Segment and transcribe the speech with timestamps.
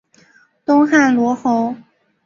[0.65, 1.75] 东汉罗侯。